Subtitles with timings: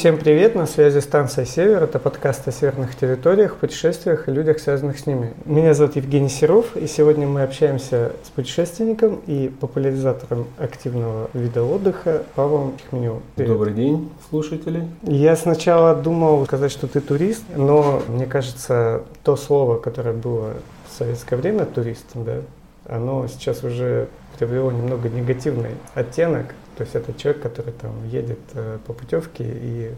[0.00, 1.82] Всем привет, на связи станция «Север».
[1.82, 5.34] Это подкаст о северных территориях, путешествиях и людях, связанных с ними.
[5.44, 12.22] Меня зовут Евгений Серов, и сегодня мы общаемся с путешественником и популяризатором активного вида отдыха
[12.34, 13.20] Павлом Тихменевым.
[13.36, 14.88] Добрый день, слушатели.
[15.02, 20.54] Я сначала думал сказать, что ты турист, но мне кажется, то слово, которое было
[20.88, 22.36] в советское время турист, да,
[22.88, 24.08] оно сейчас уже
[24.38, 26.54] приобрело немного негативный оттенок.
[26.80, 29.90] То есть это человек, который там едет э, по путевке и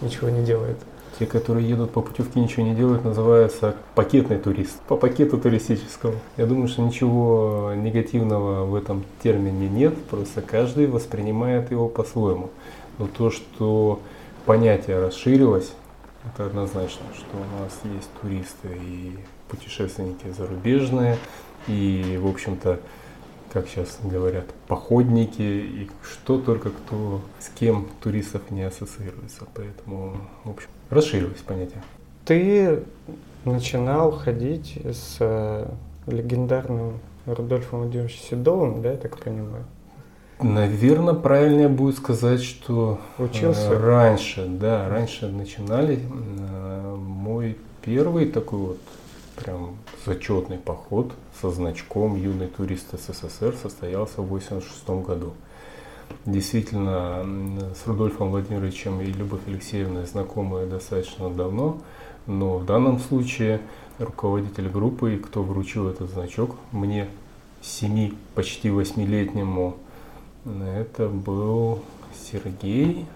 [0.00, 0.76] ничего не делает.
[1.18, 4.80] Те, которые едут по путевке ничего не делают, называются пакетный турист.
[4.86, 6.14] По пакету туристическому.
[6.36, 12.50] Я думаю, что ничего негативного в этом термине нет, просто каждый воспринимает его по-своему.
[12.98, 13.98] Но то, что
[14.46, 15.72] понятие расширилось,
[16.32, 19.18] это однозначно, что у нас есть туристы и
[19.48, 21.18] путешественники зарубежные,
[21.66, 22.78] и, в общем-то,
[23.54, 29.44] как сейчас говорят, походники и что только кто с кем туристов не ассоциируется.
[29.54, 31.80] Поэтому, в общем, расширилось понятие.
[32.24, 32.82] Ты
[33.44, 35.68] начинал ходить с э,
[36.08, 39.64] легендарным Рудольфом Владимировичем Седовым, да, я так понимаю?
[40.42, 43.72] Наверное, правильнее будет сказать, что Учился?
[43.72, 46.00] Э, раньше, да, раньше начинали.
[46.00, 48.78] Э, мой первый такой вот
[49.36, 55.32] прям зачетный поход со значком «Юный турист СССР» состоялся в 1986 году.
[56.26, 57.26] Действительно,
[57.74, 61.78] с Рудольфом Владимировичем и Любовь Алексеевной знакомы достаточно давно,
[62.26, 63.60] но в данном случае
[63.98, 67.08] руководитель группы, кто вручил этот значок, мне
[67.62, 69.76] 7, почти 8-летнему,
[70.44, 71.82] это был
[72.30, 73.06] Сергей,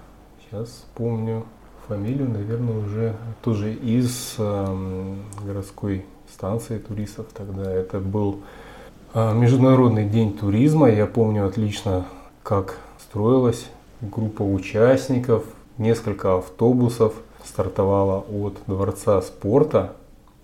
[0.41, 1.45] сейчас помню,
[1.89, 7.72] фамилию, наверное, уже тоже из э, городской станции туристов тогда.
[7.72, 8.41] Это был
[9.15, 10.91] э, Международный день туризма.
[10.91, 12.04] Я помню отлично,
[12.43, 13.66] как строилась
[14.03, 15.44] группа участников,
[15.78, 19.94] несколько автобусов стартовала от Дворца спорта,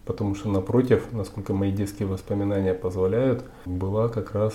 [0.06, 4.54] потому что напротив, насколько мои детские воспоминания позволяют, была как раз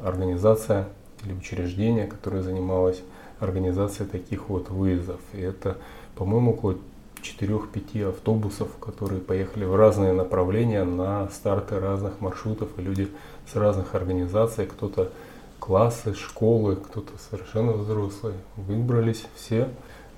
[0.00, 0.88] организация
[1.24, 3.02] или учреждение, которое занималось
[3.40, 5.20] организацией таких вот выездов.
[5.32, 5.76] И это
[6.16, 6.76] по-моему, около
[7.22, 13.08] 4-5 автобусов, которые поехали в разные направления на старты разных маршрутов, и люди
[13.50, 15.10] с разных организаций, кто-то
[15.58, 19.68] классы, школы, кто-то совершенно взрослые, выбрались все.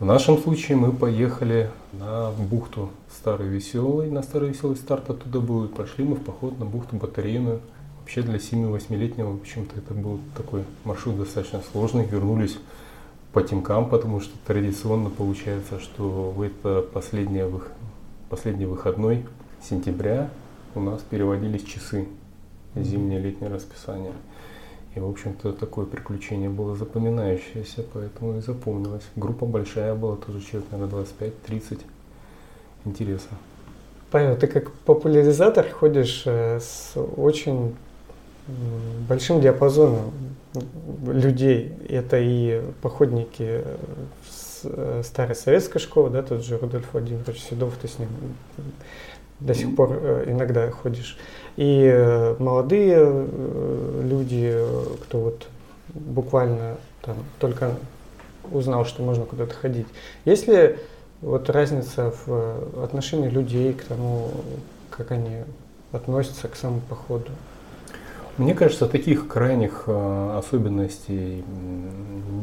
[0.00, 5.64] В нашем случае мы поехали на бухту Старый Веселый, на Старый Веселый старт оттуда был,
[5.64, 7.60] и пошли мы в поход на бухту Батарейную.
[8.06, 12.56] Вообще для 7-8-летнего, почему-то это был такой маршрут достаточно сложный, вернулись
[13.32, 17.50] по темкам, потому что традиционно получается, что в это последнее,
[18.30, 19.26] последний выходной
[19.60, 20.30] сентября
[20.76, 22.06] у нас переводились часы
[22.76, 24.12] зимнее летнее расписание.
[24.94, 29.02] И, в общем-то, такое приключение было запоминающееся, поэтому и запомнилось.
[29.16, 31.04] Группа большая была, тоже человек, наверное,
[31.48, 31.80] 25-30.
[32.84, 33.36] Интересно.
[34.12, 37.74] Павел, ты как популяризатор ходишь э, с очень
[39.08, 40.12] большим диапазоном
[41.06, 41.72] людей.
[41.88, 43.62] Это и походники
[44.64, 48.08] э, старой советской школы, да, тот же Рудольф Владимирович Седов, ты с ним
[49.40, 51.18] до сих пор э, иногда ходишь.
[51.56, 53.26] И э, молодые
[54.02, 54.56] люди,
[55.02, 55.46] кто вот
[55.94, 57.74] буквально там только
[58.50, 59.86] узнал, что можно куда-то ходить.
[60.24, 60.76] Есть ли
[61.20, 64.30] вот разница в отношении людей к тому,
[64.90, 65.42] как они
[65.92, 67.30] относятся к самому походу?
[68.38, 71.42] Мне кажется, таких крайних э, особенностей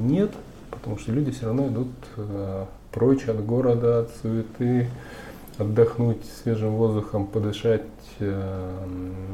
[0.01, 0.31] нет,
[0.71, 4.87] потому что люди все равно идут э, прочь от города, от суеты,
[5.59, 7.83] отдохнуть свежим воздухом, подышать
[8.17, 8.77] э,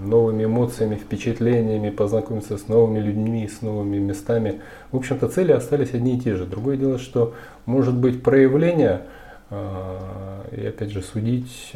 [0.05, 4.59] новыми эмоциями, впечатлениями, познакомиться с новыми людьми, с новыми местами.
[4.91, 6.45] В общем-то, цели остались одни и те же.
[6.45, 7.35] Другое дело, что
[7.65, 9.03] может быть проявление,
[9.49, 11.71] и опять же судить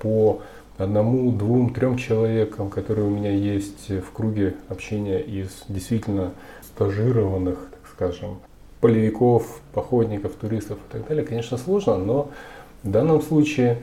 [0.00, 0.42] по
[0.78, 6.32] одному, двум, трем человекам, которые у меня есть в круге общения из действительно
[6.62, 8.38] стажированных, так скажем,
[8.80, 12.30] полевиков, походников, туристов и так далее, конечно, сложно, но
[12.82, 13.78] в данном случае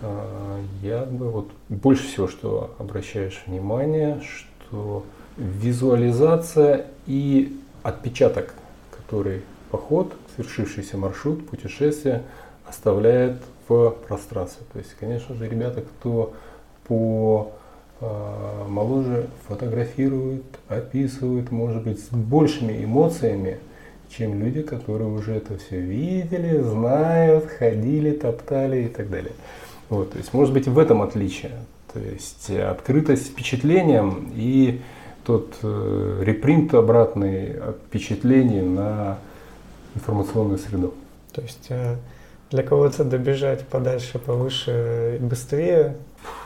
[0.00, 5.04] э, я бы вот больше всего, что обращаешь внимание, что
[5.36, 8.54] визуализация и отпечаток,
[8.96, 12.22] который поход, свершившийся маршрут, путешествие
[12.66, 13.36] оставляет
[13.70, 14.64] в пространстве.
[14.72, 16.34] То есть, конечно же, ребята, кто
[16.86, 17.52] по
[18.00, 23.58] э, моложе фотографируют, описывают, может быть, с большими эмоциями,
[24.08, 29.32] чем люди, которые уже это все видели, знают, ходили, топтали и так далее.
[29.88, 31.52] Вот, то есть, может быть, в этом отличие.
[31.92, 34.80] То есть, открытость впечатлением и
[35.24, 39.18] тот э, репринт обратный от впечатлений на
[39.94, 40.94] информационную среду.
[41.32, 41.96] То есть э,
[42.50, 45.96] для кого-то добежать подальше, повыше и быстрее.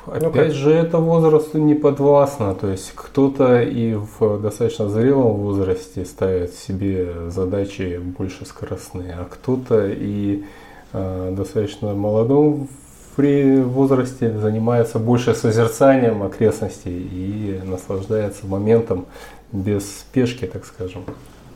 [0.06, 0.52] Опять ну, как...
[0.52, 2.54] же, это возрасту не подвластно.
[2.54, 9.86] То есть кто-то и в достаточно зрелом возрасте ставит себе задачи больше скоростные, а кто-то
[9.86, 10.44] и
[10.92, 12.68] э, достаточно молодом
[13.16, 19.06] при возрасте занимается больше созерцанием окрестностей и наслаждается моментом
[19.52, 21.04] без спешки, так скажем.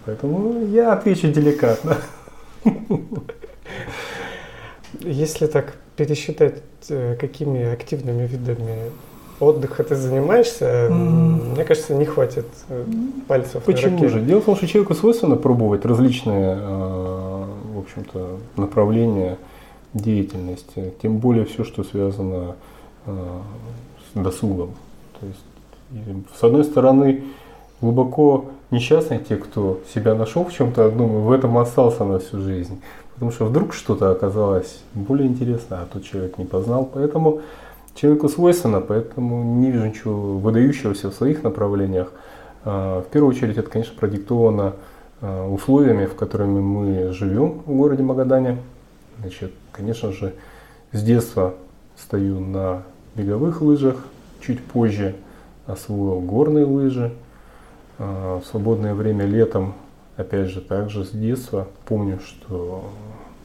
[0.06, 1.98] Поэтому я отвечу деликатно.
[5.00, 8.90] Если так пересчитать, э, какими активными видами
[9.40, 11.54] отдыха ты занимаешься, mm.
[11.54, 12.84] мне кажется, не хватит э,
[13.26, 13.62] пальцев.
[13.64, 14.20] Почему же?
[14.20, 17.44] Дело в том, что человеку свойственно пробовать различные, э,
[17.74, 19.38] в общем-то, направления
[19.94, 22.56] деятельности, тем более все, что связано
[23.06, 24.74] с досугом.
[25.18, 25.40] То есть,
[26.38, 27.24] с одной стороны,
[27.80, 32.40] глубоко несчастны те, кто себя нашел в чем-то одном и в этом остался на всю
[32.42, 32.80] жизнь.
[33.18, 36.88] Потому что вдруг что-то оказалось более интересно, а тот человек не познал.
[36.92, 37.40] Поэтому
[37.96, 42.12] человеку свойственно, поэтому не вижу ничего выдающегося в своих направлениях.
[42.64, 44.74] А, в первую очередь это, конечно, продиктовано
[45.20, 48.58] а, условиями, в которыми мы живем в городе Магадане.
[49.18, 50.32] Значит, конечно же,
[50.92, 51.54] с детства
[51.96, 52.84] стою на
[53.16, 53.96] беговых лыжах,
[54.40, 55.16] чуть позже
[55.66, 57.12] освоил горные лыжи.
[57.98, 59.74] А, в свободное время летом
[60.18, 62.90] Опять же, также с детства помню, что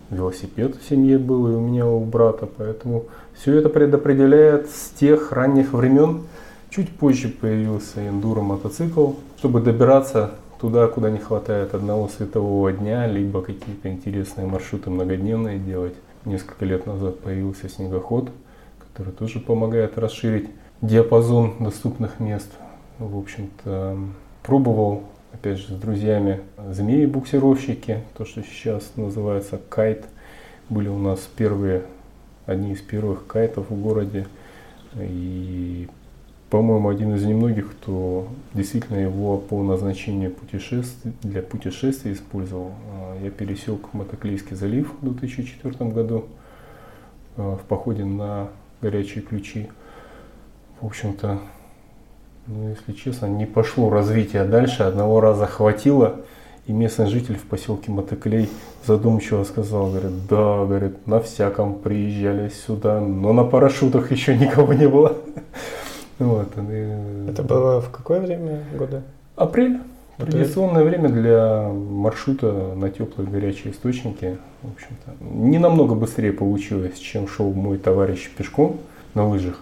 [0.10, 3.06] велосипед в семье был и у меня у брата, поэтому
[3.36, 6.24] все это предопределяет с тех ранних времен.
[6.72, 13.44] Чуть позже появился эндуро мотоцикл, чтобы добираться туда, куда не хватает одного светового дня, либо
[13.44, 15.94] какие-то интересные маршруты многодневные делать.
[16.26, 18.32] Несколько лет назад появился снегоход,
[18.80, 20.50] который тоже помогает расширить
[20.82, 22.50] диапазон доступных мест.
[22.98, 24.00] В общем-то,
[24.42, 30.06] пробовал опять же, с друзьями змеи-буксировщики, то, что сейчас называется кайт.
[30.70, 31.84] Были у нас первые,
[32.46, 34.28] одни из первых кайтов в городе.
[34.96, 35.88] И,
[36.50, 42.72] по-моему, один из немногих, кто действительно его по назначению путешествий, для путешествий использовал.
[42.92, 46.26] А, я пересек Мотоклейский залив в 2004 году
[47.38, 48.50] а, в походе на
[48.82, 49.70] горячие ключи.
[50.80, 51.40] В общем-то,
[52.48, 54.84] ну, если честно, не пошло развитие дальше.
[54.84, 56.18] Одного раза хватило,
[56.68, 58.50] и местный житель в поселке Мотоклей
[58.86, 64.88] задумчиво сказал, говорит, да, говорит, на всяком приезжали сюда, но на парашютах еще никого не
[64.88, 65.18] было.
[66.20, 66.48] Вот.
[67.28, 69.02] Это было в какое время года?
[69.36, 69.80] Апрель.
[70.18, 74.38] Традиционное время для маршрута на теплые горячие источники.
[74.62, 78.78] В общем-то, не намного быстрее получилось, чем шел мой товарищ пешком
[79.16, 79.60] на лыжах.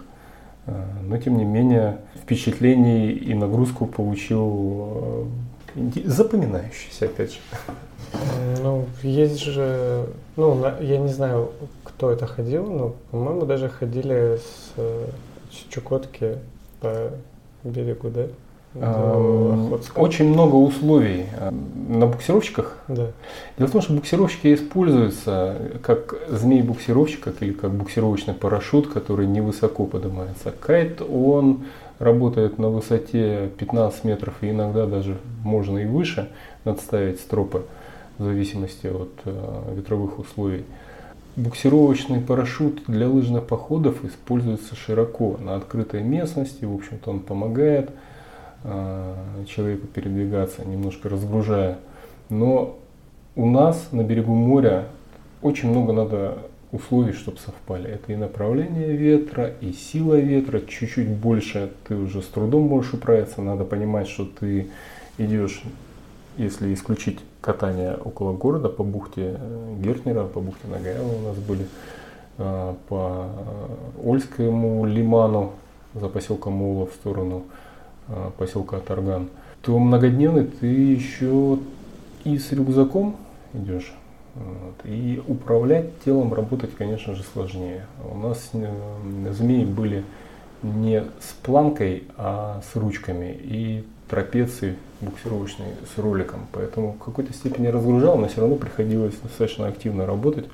[0.66, 5.28] А, но тем не менее впечатлений и нагрузку получил
[5.74, 7.38] э, запоминающийся, опять же.
[8.62, 10.06] Ну, есть же,
[10.36, 16.38] ну, я не знаю, кто это ходил, но, по-моему, даже ходили с, с Чукотки
[16.80, 17.10] по
[17.64, 18.26] берегу, да?
[18.74, 21.50] Очень много условий э,
[21.88, 22.78] на буксировщиках.
[22.88, 23.08] Да.
[23.58, 30.52] Дело в том, что буксировщики используются как змей-буксировщик, или как буксировочный парашют, который невысоко поднимается.
[30.58, 31.64] Кайт, он
[31.98, 36.30] работает на высоте 15 метров и иногда даже можно и выше
[36.64, 37.64] надставить стропы
[38.18, 40.64] в зависимости от э, ветровых условий.
[41.36, 47.90] Буксировочный парашют для лыжных походов используется широко на открытой местности, в общем-то он помогает
[49.46, 51.78] человеку передвигаться, немножко разгружая.
[52.28, 52.78] Но
[53.34, 54.86] у нас на берегу моря
[55.40, 56.38] очень много надо
[56.70, 57.90] условий, чтобы совпали.
[57.90, 60.60] Это и направление ветра, и сила ветра.
[60.60, 63.42] Чуть-чуть больше ты уже с трудом можешь управиться.
[63.42, 64.68] Надо понимать, что ты
[65.18, 65.62] идешь,
[66.36, 71.66] если исключить катание около города по бухте э, Гертнера, по бухте Нагаева у нас были,
[72.38, 73.26] э, по
[74.02, 75.52] Ольскому лиману
[75.94, 77.71] за поселком Ула в сторону Э,
[78.38, 79.28] поселка Тарган,
[79.62, 81.58] то многодневный ты еще
[82.24, 83.16] и с рюкзаком
[83.54, 83.92] идешь.
[84.34, 87.84] Вот, и управлять телом работать, конечно же, сложнее.
[88.10, 90.04] У нас э, змеи были
[90.62, 96.46] не с планкой, а с ручками и трапеции буксировочной с роликом.
[96.52, 100.46] Поэтому в какой-то степени разгружал, но все равно приходилось достаточно активно работать.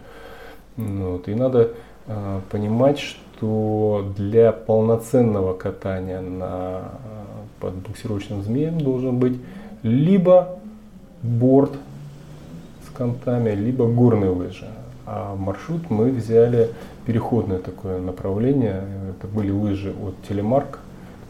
[0.76, 1.74] Вот, и надо
[2.06, 6.94] э, понимать, что для полноценного катания на
[7.60, 9.38] под буксировочным змеем должен быть
[9.82, 10.58] либо
[11.22, 11.72] борт
[12.86, 14.68] с контами, либо горные лыжи.
[15.06, 16.70] А маршрут мы взяли
[17.06, 18.82] переходное такое направление.
[19.10, 20.80] Это были лыжи от Телемарк,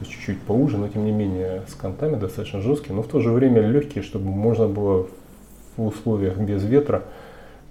[0.01, 3.61] чуть-чуть поуже, но тем не менее с контами достаточно жесткие, но в то же время
[3.61, 5.07] легкие, чтобы можно было
[5.77, 7.05] в условиях без ветра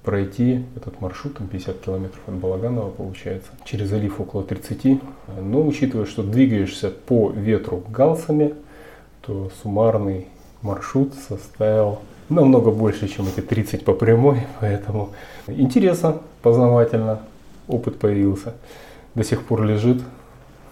[0.08, 5.02] пройти этот маршрут, там 50 километров от Балаганова получается, через залив около 30.
[5.42, 8.54] Но учитывая, что двигаешься по ветру галсами,
[9.22, 10.28] то суммарный
[10.62, 12.00] маршрут составил
[12.30, 15.10] намного больше, чем эти 30 по прямой, поэтому
[15.48, 17.20] интересно, познавательно,
[17.68, 18.54] опыт появился.
[19.14, 20.02] До сих пор лежит,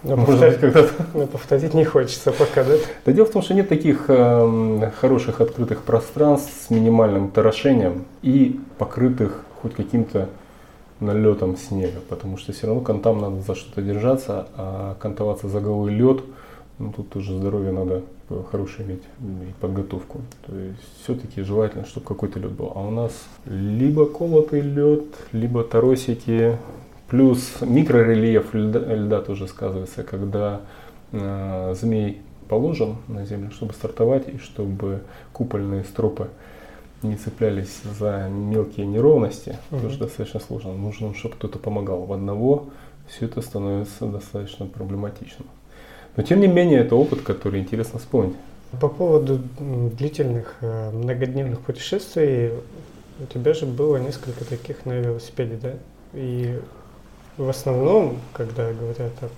[0.05, 0.93] но Может повторить, когда-то.
[1.13, 2.75] Но повторить не хочется пока, да?
[3.05, 8.59] Да дело в том, что нет таких э, хороших открытых пространств с минимальным торошением и
[8.77, 10.29] покрытых хоть каким-то
[10.99, 15.93] налетом снега, потому что все равно контам надо за что-то держаться, а кантоваться за голый
[15.93, 16.21] лед,
[16.77, 18.03] ну тут тоже здоровье надо
[18.51, 20.21] хорошее иметь и подготовку.
[20.45, 22.71] То есть все-таки желательно, чтобы какой-то лед был.
[22.75, 23.11] А у нас
[23.45, 26.57] либо колотый лед, либо торосики,
[27.07, 30.61] Плюс микрорельеф льда, льда тоже сказывается, когда
[31.11, 35.01] э, змей положен на землю, чтобы стартовать и чтобы
[35.33, 36.29] купольные стропы
[37.03, 39.81] не цеплялись за мелкие неровности, угу.
[39.81, 40.73] тоже достаточно сложно.
[40.73, 42.05] Нужно, чтобы кто-то помогал.
[42.05, 42.69] В одного
[43.07, 45.45] все это становится достаточно проблематично.
[46.15, 48.35] Но тем не менее, это опыт, который интересно вспомнить.
[48.79, 52.51] По поводу длительных э, многодневных путешествий,
[53.19, 55.73] у тебя же было несколько таких на велосипеде, да?
[56.13, 56.59] И
[57.37, 59.29] в основном, когда говорят о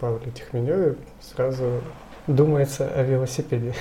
[0.00, 1.80] Павле Тихменеве, сразу
[2.26, 3.74] думается о велосипеде.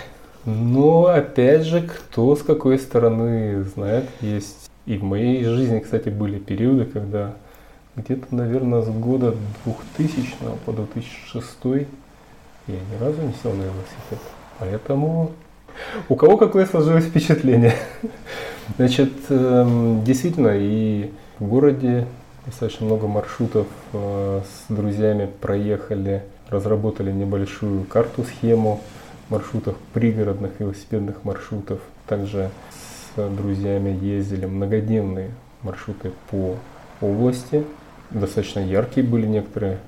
[0.45, 4.69] Ну, опять же, кто с какой стороны знает, есть.
[4.85, 7.35] И в моей жизни, кстати, были периоды, когда
[7.97, 9.35] где-то, наверное, с года
[9.65, 10.35] 2000
[10.65, 11.47] по 2006
[12.67, 14.19] я ни разу не сел на велосипед.
[14.59, 15.31] Поэтому
[16.09, 17.73] у кого какое сложилось впечатление.
[18.77, 22.07] Значит, эм, действительно, и в городе
[22.47, 28.81] достаточно много маршрутов э, с друзьями проехали, разработали небольшую карту-схему
[29.29, 31.79] маршрутов, пригородных велосипедных маршрутов.
[32.07, 32.49] Также
[33.15, 36.55] с друзьями ездили многодневные маршруты по
[37.01, 37.65] области.
[38.11, 39.79] Достаточно яркие были некоторые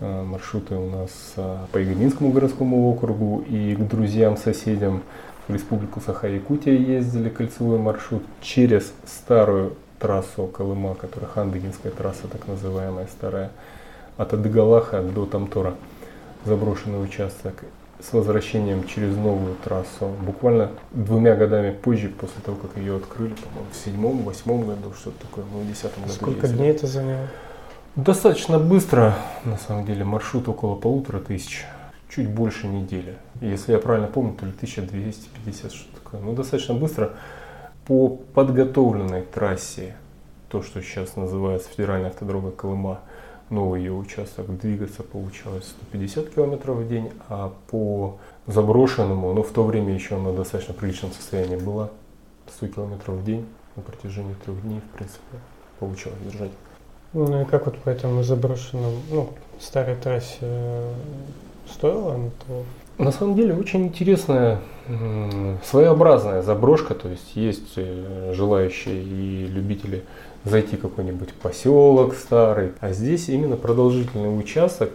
[0.00, 5.02] э, маршруты у нас э, по Игоринскому городскому округу и к друзьям-соседям
[5.46, 13.06] в Республику Саха-Якутия ездили кольцевой маршрут через старую трассу Колыма, которая Хандыгинская трасса, так называемая
[13.06, 13.50] старая,
[14.16, 15.74] от Адыгалаха до Тамтора,
[16.44, 17.64] заброшенный участок,
[18.00, 20.08] с возвращением через новую трассу.
[20.22, 25.20] Буквально двумя годами позже, после того, как ее открыли, по-моему, в седьмом, восьмом году, что-то
[25.26, 26.14] такое, ну, в десятом году.
[26.14, 26.58] Сколько ездили.
[26.58, 27.26] дней это заняло?
[27.96, 31.66] Достаточно быстро, на самом деле, маршрут около полутора тысяч,
[32.08, 33.16] чуть больше недели.
[33.40, 36.20] Если я правильно помню, то ли 1250, что такое.
[36.20, 37.14] Ну, достаточно быстро
[37.88, 39.96] по подготовленной трассе,
[40.50, 43.00] то, что сейчас называется федеральная автодорога Колыма,
[43.48, 49.64] новый ее участок двигаться получалось 150 км в день, а по заброшенному, но в то
[49.64, 51.88] время еще она достаточно приличном состоянии была,
[52.56, 55.38] 100 км в день на протяжении трех дней, в принципе,
[55.80, 56.50] получалось держать.
[57.14, 59.30] Ну и как вот по этому заброшенному, ну,
[59.60, 60.92] старой трассе э,
[61.72, 62.64] стоило она того?
[62.98, 64.60] На самом деле очень интересная,
[65.64, 70.04] своеобразная заброшка, то есть есть э, желающие и любители
[70.44, 74.90] зайти в какой-нибудь поселок старый, а здесь именно продолжительный участок,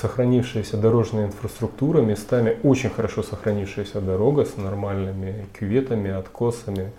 [0.00, 6.92] сохранившаяся дорожная инфраструктура, местами очень хорошо сохранившаяся дорога с нормальными кюветами, откосами,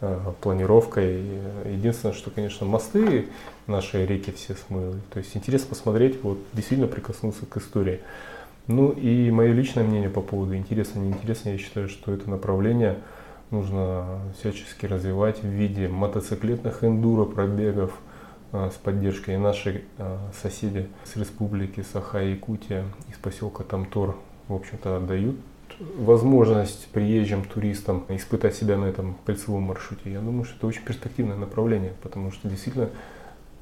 [0.00, 1.20] э, планировкой.
[1.66, 3.28] Единственное, что, конечно, мосты
[3.66, 5.00] наши реки все смыли.
[5.12, 8.00] То есть интересно посмотреть, вот действительно прикоснуться к истории.
[8.70, 12.98] Ну и мое личное мнение по поводу интересно, неинтересно, я считаю, что это направление
[13.50, 17.92] нужно всячески развивать в виде мотоциклетных эндуро пробегов
[18.52, 19.34] а, с поддержкой.
[19.34, 25.34] И наши а, соседи с республики Саха-Якутия из поселка Тамтор, в общем-то, отдают
[25.96, 30.12] возможность приезжим туристам испытать себя на этом кольцевом маршруте.
[30.12, 32.90] Я думаю, что это очень перспективное направление, потому что действительно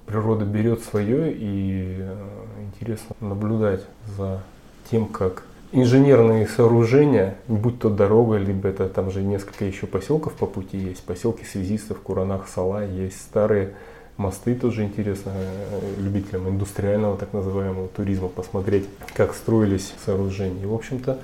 [0.05, 2.29] природа берет свое и а,
[2.67, 4.43] интересно наблюдать за
[4.91, 10.47] тем, как инженерные сооружения, будь то дорога, либо это там же несколько еще поселков по
[10.47, 13.75] пути есть, поселки связистов, Куранах, Сала, есть старые
[14.17, 20.63] мосты, тоже интересно э, любителям индустриального так называемого туризма посмотреть, как строились сооружения.
[20.63, 21.19] И, в общем-то,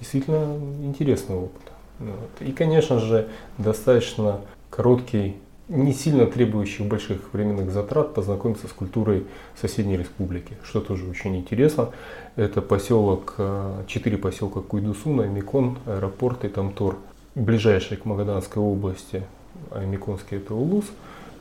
[0.00, 1.62] действительно интересный опыт.
[1.98, 2.30] Вот.
[2.40, 5.36] И, конечно же, достаточно короткий
[5.68, 9.26] не сильно требующих больших временных затрат познакомиться с культурой
[9.60, 11.90] соседней республики, что тоже очень интересно.
[12.36, 16.96] Это поселок, э, четыре поселка Куйдусуна, Микон, аэропорт и Тамтор.
[17.34, 19.22] Ближайший к Магаданской области,
[19.70, 20.86] а это Улус,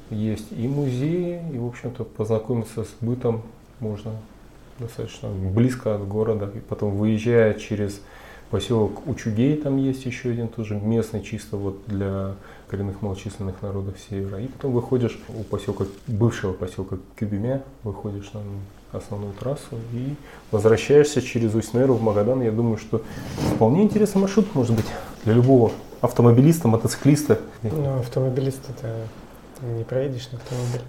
[0.09, 3.41] есть и музеи, и, в общем-то, познакомиться с бытом
[3.79, 4.11] можно
[4.79, 6.51] достаточно близко от города.
[6.53, 8.01] И потом, выезжая через
[8.49, 12.35] Поселок Учугей там есть еще один тоже местный, чисто вот для
[12.69, 14.39] коренных малочисленных народов севера.
[14.39, 18.41] И потом выходишь у поселка, бывшего поселка Кюбимя, выходишь на
[18.97, 20.15] основную трассу и
[20.51, 22.41] возвращаешься через Усть-Неру в Магадан.
[22.41, 23.01] Я думаю, что
[23.55, 24.85] вполне интересный маршрут может быть
[25.25, 27.39] для любого автомобилиста, мотоциклиста.
[27.63, 28.95] Ну, автомобилист это
[29.61, 30.85] не проедешь на автомобиле.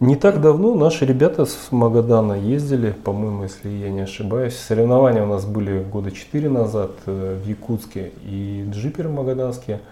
[0.00, 4.56] Не так давно наши ребята с Магадана ездили, по-моему, если я не ошибаюсь.
[4.56, 9.82] Соревнования у нас были года четыре назад э, в Якутске и джиперы магаданские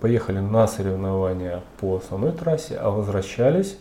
[0.00, 3.78] поехали на соревнования по основной трассе, а возвращались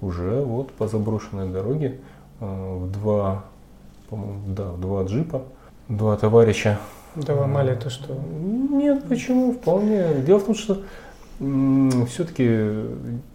[0.00, 1.98] уже вот по заброшенной дороге
[2.38, 3.46] э, в два,
[4.12, 5.42] да, в два джипа,
[5.88, 6.78] два товарища.
[7.16, 8.14] Да ломали то, что...
[8.14, 9.54] Нет, почему?
[9.54, 10.14] Вполне.
[10.24, 10.82] Дело в том, что
[11.40, 12.84] все-таки,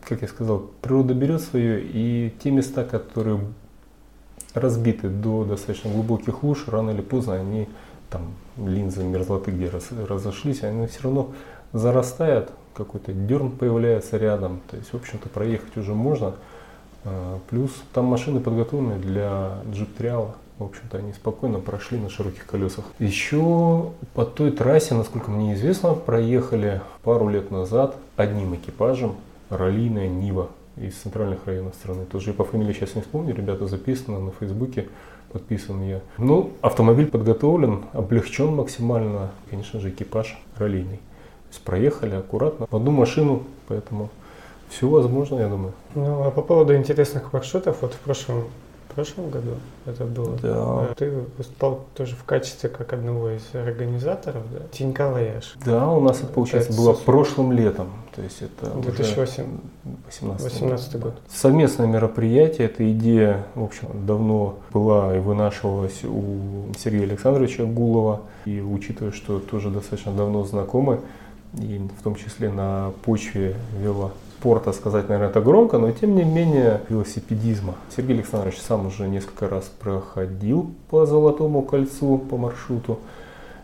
[0.08, 3.40] как я сказал, природа берет свое, и те места, которые
[4.54, 7.68] разбиты до достаточно глубоких луж, рано или поздно они
[8.12, 11.34] там линзы мерзлоты, где раз, разошлись, они все равно
[11.74, 16.36] зарастают, какой-то дерн появляется рядом, то есть, в общем-то, проехать уже можно.
[17.06, 20.36] А, плюс там машины подготовлены для джип-триала.
[20.58, 22.86] В общем-то, они спокойно прошли на широких колесах.
[23.00, 29.16] Еще по той трассе, насколько мне известно, проехали пару лет назад одним экипажем
[29.50, 32.06] раллийная Нива из центральных районов страны.
[32.06, 34.88] Тоже по фамилии сейчас не вспомню, ребята записаны на Фейсбуке,
[35.32, 36.00] подписан я.
[36.18, 40.98] Ну, автомобиль подготовлен, облегчен максимально, конечно же, экипаж раллийный.
[40.98, 44.10] То есть проехали аккуратно в одну машину, поэтому
[44.70, 45.74] все возможно, я думаю.
[45.96, 48.46] Ну, а по поводу интересных маршрутов, вот в прошлом
[48.96, 49.52] прошлом году
[49.86, 50.38] это было.
[50.42, 50.56] Да.
[50.56, 54.62] А ты выступал тоже в качестве как одного из организаторов, да?
[54.72, 55.56] Тенька Вояж.
[55.64, 57.00] Да, у нас это, получается, это было с...
[57.00, 57.90] прошлым летом.
[58.16, 61.16] То есть это 2018 год.
[61.30, 68.22] Совместное мероприятие, эта идея, в общем, давно была и вынашивалась у Сергея Александровича Гулова.
[68.46, 71.01] И учитывая, что тоже достаточно давно знакомы,
[71.58, 74.12] и в том числе на почве вела
[74.46, 77.74] спорта сказать, наверное, это громко, но тем не менее велосипедизма.
[77.96, 83.00] Сергей Александрович сам уже несколько раз проходил по Золотому кольцу, по маршруту.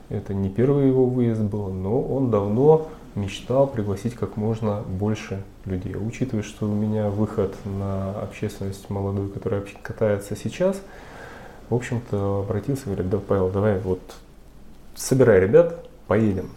[0.10, 5.96] Это не первый его выезд был, но он давно мечтал пригласить как можно больше людей.
[5.96, 10.82] Учитывая, что у меня выход на общественность молодую, которая катается сейчас,
[11.70, 14.02] в общем-то, обратился, говорит, да, Павел, давай вот
[14.96, 16.50] собирай ребят, поедем.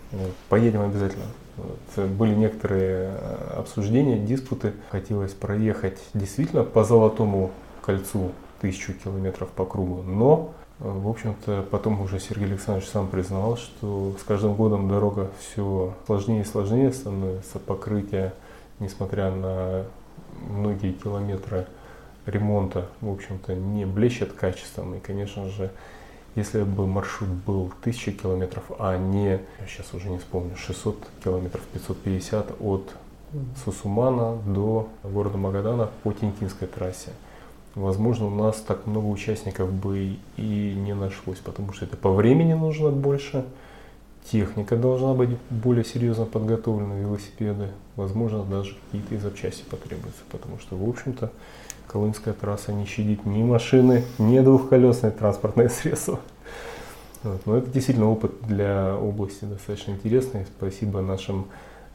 [0.48, 1.26] Поедем обязательно.
[1.56, 2.06] Вот.
[2.10, 4.72] Были некоторые э, обсуждения, диспуты.
[4.90, 12.00] Хотелось проехать действительно по Золотому кольцу тысячу километров по кругу, но э, в общем-то, потом
[12.00, 17.58] уже Сергей Александрович сам признавал, что с каждым годом дорога все сложнее и сложнее становится,
[17.58, 18.32] покрытие,
[18.80, 19.84] несмотря на
[20.48, 21.66] многие километры
[22.26, 24.94] ремонта, в общем-то, не блещет качеством.
[24.94, 25.70] И, конечно же,
[26.34, 32.60] если бы маршрут был 1000 километров, а не, сейчас уже не вспомню, 600 километров, 550
[32.60, 32.94] от
[33.64, 37.10] Сусумана до города Магадана по Тинькинской трассе,
[37.74, 42.54] возможно, у нас так много участников бы и не нашлось, потому что это по времени
[42.54, 43.44] нужно больше,
[44.30, 50.88] техника должна быть более серьезно подготовлена, велосипеды, возможно, даже какие-то запчасти потребуются, потому что, в
[50.88, 51.30] общем-то,
[51.94, 56.18] Колымская трасса не щадит ни машины, ни двухколесные транспортные средства.
[57.22, 57.46] Вот.
[57.46, 60.44] Но это действительно опыт для области достаточно интересный.
[60.58, 61.46] Спасибо нашим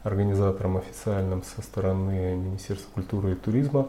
[0.02, 3.88] организаторам официальным со стороны Министерства культуры и туризма,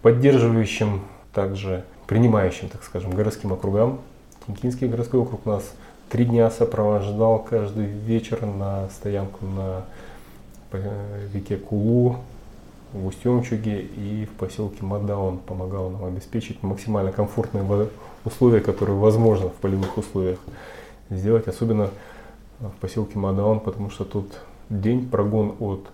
[0.00, 1.02] поддерживающим
[1.34, 3.98] также, принимающим, так скажем, городским округам.
[4.46, 5.64] Тинкинский городской округ нас
[6.08, 9.82] три дня сопровождал каждый вечер на стоянку на
[11.34, 12.18] реке Кулу,
[12.92, 17.88] в Устемчуге и в поселке Мадаун помогал нам обеспечить максимально комфортные
[18.24, 20.38] условия, которые возможно в полевых условиях
[21.10, 21.90] сделать, особенно
[22.60, 24.38] в поселке Мадаун, потому что тут
[24.70, 25.88] день прогон от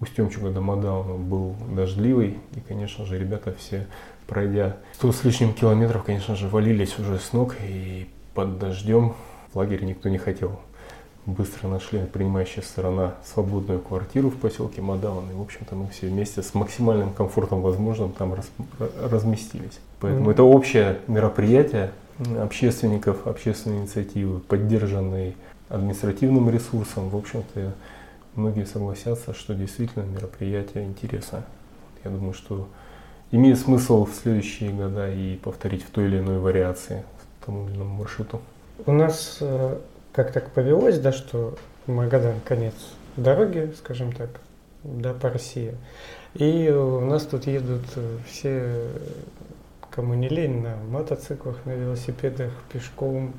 [0.00, 3.86] Устемчуга до Мадауна был дождливый, и, конечно же, ребята все,
[4.26, 9.14] пройдя 100 с лишним километров, конечно же, валились уже с ног, и под дождем.
[9.52, 10.58] В лагере никто не хотел
[11.26, 15.30] быстро нашли принимающая сторона свободную квартиру в поселке Мадаун.
[15.30, 18.50] И, в общем-то, мы все вместе с максимальным комфортом возможным там раз,
[19.00, 19.78] разместились.
[20.00, 20.32] Поэтому mm-hmm.
[20.32, 21.92] это общее мероприятие
[22.40, 25.36] общественников, общественной инициативы, поддержанной
[25.68, 27.08] административным ресурсом.
[27.08, 27.72] В общем-то,
[28.34, 31.44] многие согласятся, что действительно мероприятие интересное.
[32.04, 32.68] Я думаю, что
[33.30, 37.04] имеет смысл в следующие года и повторить в той или иной вариации
[37.44, 38.40] тому или иному маршруту.
[38.86, 39.78] У нас э,
[40.12, 42.74] как так повелось, да, что Магадан конец
[43.16, 44.28] дороги, скажем так,
[44.84, 45.74] да, по России.
[46.34, 47.84] И у нас тут едут
[48.26, 48.88] все,
[49.90, 53.34] кому не лень, на мотоциклах, на велосипедах, пешком.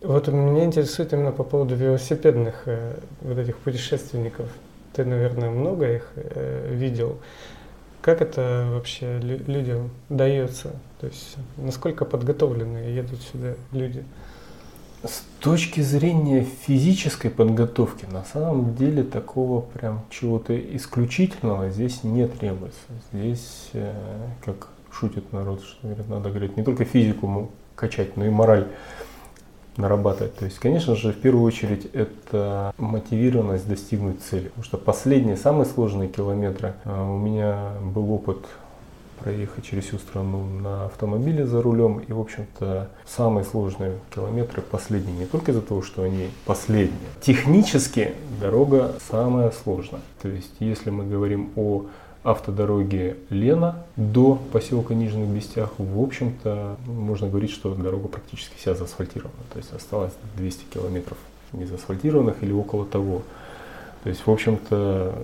[0.00, 4.48] Вот меня интересует именно по поводу велосипедных э, вот этих путешественников.
[4.92, 7.18] Ты, наверное, много их э, видел.
[8.00, 10.72] Как это вообще людям дается?
[11.00, 14.04] То есть насколько подготовлены едут сюда люди?
[15.04, 22.78] С точки зрения физической подготовки, на самом деле такого прям чего-то исключительного здесь не требуется.
[23.12, 23.92] Здесь, э,
[24.44, 28.68] как шутит народ, что говорит, надо говорить, не только физику качать, но и мораль
[29.76, 30.36] нарабатывать.
[30.36, 34.48] То есть, конечно же, в первую очередь это мотивированность достигнуть цели.
[34.48, 38.46] Потому что последние, самые сложные километры, э, у меня был опыт
[39.22, 42.00] проехать через всю страну на автомобиле за рулем.
[42.00, 45.16] И, в общем-то, самые сложные километры последние.
[45.16, 46.98] Не только из-за того, что они последние.
[47.20, 50.02] Технически дорога самая сложная.
[50.20, 51.86] То есть, если мы говорим о
[52.24, 59.34] автодороге Лена до поселка Нижних Бестях, в общем-то, можно говорить, что дорога практически вся заасфальтирована.
[59.52, 61.18] То есть осталось 200 километров
[61.52, 63.22] не заасфальтированных или около того.
[64.02, 65.14] То есть, в общем-то,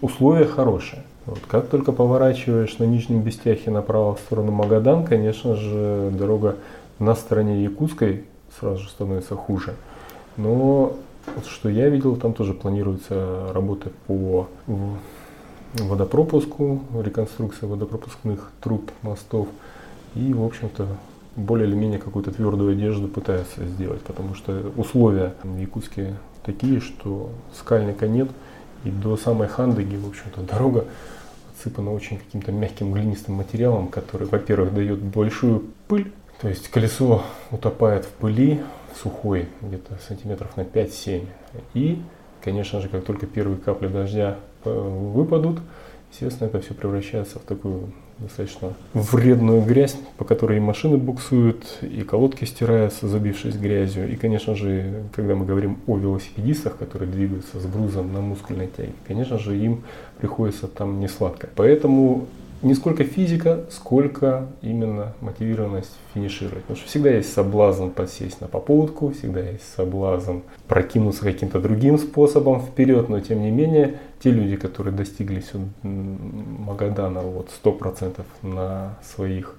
[0.00, 1.02] условия хорошие.
[1.26, 6.56] Вот как только поворачиваешь на Нижнем Бестяхе направо в сторону Магадан, конечно же, дорога
[6.98, 8.24] на стороне Якутской
[8.58, 9.74] сразу же становится хуже.
[10.36, 10.94] Но
[11.46, 14.48] что я видел, там тоже планируется работы по
[15.74, 19.48] водопропуску, реконструкция водопропускных труб, мостов.
[20.14, 20.88] И, в общем-то,
[21.36, 27.30] более или менее какую-то твердую одежду пытаются сделать, потому что условия в Якутске такие, что
[27.54, 28.28] скальника нет,
[28.84, 30.86] и до самой Хандыги, в общем-то, дорога
[31.52, 38.04] отсыпана очень каким-то мягким глинистым материалом, который, во-первых, дает большую пыль, то есть колесо утопает
[38.04, 38.60] в пыли
[39.02, 41.26] сухой, где-то сантиметров на 5-7.
[41.74, 42.02] И,
[42.42, 45.60] конечно же, как только первые капли дождя Э, выпадут,
[46.12, 52.02] естественно, это все превращается в такую достаточно вредную грязь, по которой и машины буксуют, и
[52.02, 54.10] колодки стираются, забившись грязью.
[54.10, 58.92] И, конечно же, когда мы говорим о велосипедистах, которые двигаются с грузом на мускульной тяге,
[59.06, 59.82] конечно же, им
[60.18, 61.48] приходится там не сладко.
[61.54, 62.26] Поэтому
[62.62, 66.62] не сколько физика, сколько именно мотивированность финишировать.
[66.62, 72.60] Потому что всегда есть соблазн подсесть на попутку, всегда есть соблазн прокинуться каким-то другим способом
[72.60, 75.42] вперед, но тем не менее, те люди, которые достигли
[75.82, 79.56] Магадана вот 100% на своих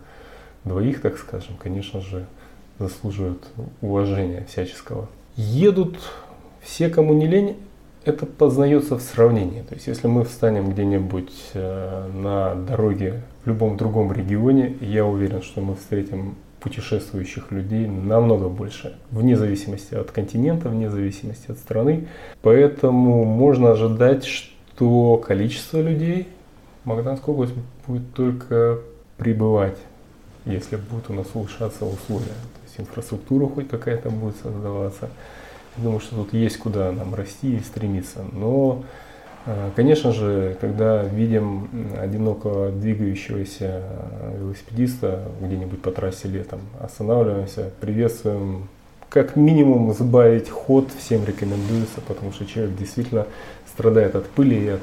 [0.64, 2.28] двоих, так скажем, конечно же,
[2.78, 3.44] заслуживают
[3.82, 5.08] уважения всяческого.
[5.36, 5.98] Едут
[6.62, 7.58] все, кому не лень,
[8.04, 9.62] это познается в сравнении.
[9.62, 15.42] То есть, если мы встанем где-нибудь э, на дороге в любом другом регионе, я уверен,
[15.42, 22.08] что мы встретим путешествующих людей намного больше, вне зависимости от континента, вне зависимости от страны.
[22.42, 26.28] Поэтому можно ожидать, что количество людей
[26.84, 27.56] в Магаданской области
[27.88, 28.80] будет только
[29.18, 29.78] прибывать,
[30.46, 32.26] если будут у нас улучшаться условия.
[32.26, 35.10] То есть инфраструктура хоть какая-то будет создаваться,
[35.78, 38.26] Думаю, что тут есть куда нам расти и стремиться.
[38.34, 38.84] Но,
[39.46, 43.84] э, конечно же, когда видим одиноко двигающегося
[44.38, 48.68] велосипедиста где-нибудь по трассе летом, останавливаемся, приветствуем,
[49.12, 53.28] как минимум сбавить ход всем рекомендуется, потому что человек действительно
[53.68, 54.82] страдает от пыли и от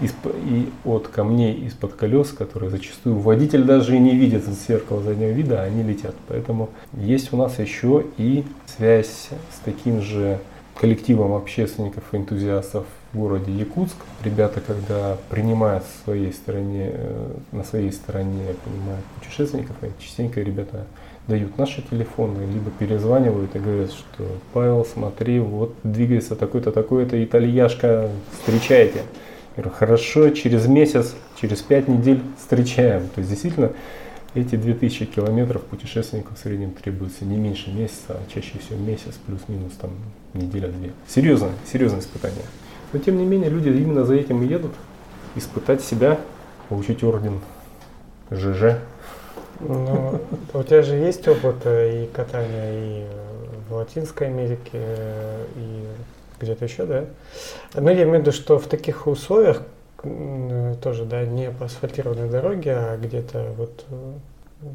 [0.00, 5.30] и от камней из-под колес, которые зачастую водитель даже и не видит из зеркала заднего
[5.30, 6.14] вида, а они летят.
[6.28, 10.38] Поэтому есть у нас еще и связь с таким же
[10.80, 13.96] коллективом общественников и энтузиастов в городе Якутск.
[14.22, 20.86] Ребята, когда принимают в своей стороне, э, на своей стороне принимают путешественников, частенько ребята
[21.26, 28.08] дают наши телефоны, либо перезванивают и говорят, что Павел, смотри, вот двигается такой-то, такой-то итальяшка,
[28.32, 29.02] встречайте
[29.62, 33.08] говорю, хорошо, через месяц, через пять недель встречаем.
[33.08, 33.72] То есть действительно
[34.34, 39.72] эти 2000 километров путешественникам в среднем требуется не меньше месяца, а чаще всего месяц, плюс-минус
[39.80, 39.90] там
[40.34, 40.92] неделя-две.
[41.06, 42.44] Серьезно, серьезное испытание.
[42.92, 44.72] Но тем не менее люди именно за этим и едут,
[45.34, 46.18] испытать себя,
[46.68, 47.40] получить орден
[48.30, 48.78] ЖЖ.
[49.60, 50.20] Ну,
[50.54, 53.06] у тебя же есть опыт э, и катания и
[53.68, 55.84] в Латинской Америке, э, и
[56.40, 57.04] где-то еще, да?
[57.74, 59.62] Но я имею в виду, что в таких условиях
[60.82, 64.12] тоже, да, не по асфальтированной дороге, а где-то вот э,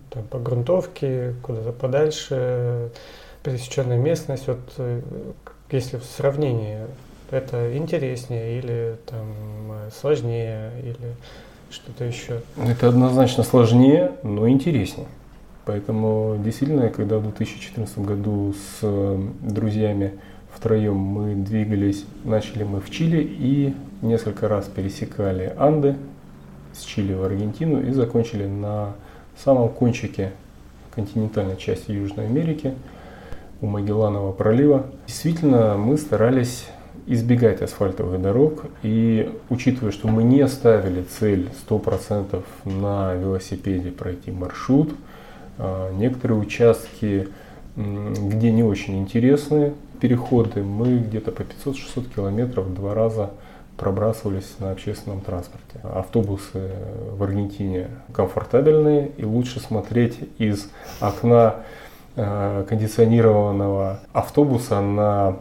[0.10, 2.89] там, по грунтовке, куда-то подальше,
[3.41, 5.02] пересеченная местность, вот э,
[5.71, 6.80] если в сравнении
[7.32, 9.26] это интереснее или там
[9.99, 11.15] сложнее или
[11.71, 12.41] что-то еще?
[12.58, 15.08] Это однозначно сложнее, но интереснее.
[15.65, 20.13] Поэтому действительно, когда в 2014 году с э, друзьями
[20.56, 25.96] втроем мы двигались, начали мы в Чили и несколько раз пересекали Анды
[26.74, 28.94] с Чили в Аргентину и закончили на
[29.44, 30.32] самом кончике
[30.94, 32.74] континентальной части Южной Америки,
[33.62, 34.88] у Магелланова пролива.
[35.08, 36.68] Действительно, мы старались
[37.08, 38.66] избегать асфальтовых дорог.
[38.84, 44.94] И учитывая, что мы не ставили цель 100% на велосипеде пройти маршрут,
[45.58, 47.28] а, некоторые участки,
[47.76, 53.30] где не очень интересные переходы, мы где-то по 500-600 километров два раза
[53.78, 55.80] пробрасывались на общественном транспорте.
[55.82, 56.72] Автобусы
[57.13, 61.56] в Аргентине комфортабельные и лучше смотреть из окна
[62.18, 65.38] э, кондиционированного автобуса на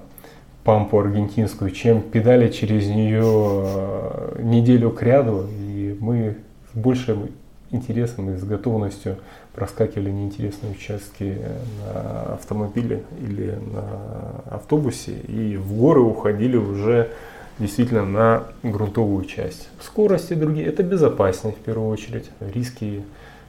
[0.62, 5.48] пампу аргентинскую, чем педали через нее э, неделю к ряду.
[5.50, 6.36] И мы
[6.72, 7.30] с большим
[7.72, 9.16] интересом и с готовностью
[9.54, 11.38] проскакивали неинтересные участки
[11.84, 17.10] на автомобиле или на автобусе и в горы уходили уже
[17.58, 19.68] действительно на грунтовую часть.
[19.80, 22.30] Скорости другие, это безопаснее в первую очередь.
[22.40, 23.04] Риски,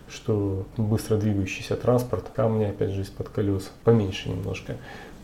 [0.10, 4.76] что быстро двигающийся транспорт, камни опять же из-под колес, поменьше немножко.